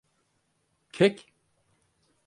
[0.91, 1.31] Kek?